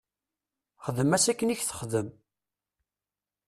Xdem-as 0.85 1.25
akken 1.31 1.53
i 1.53 1.55
k-texdem. 1.59 2.07